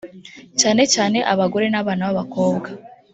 [0.59, 2.69] cyane cyane abagore n’abana b’abakobwa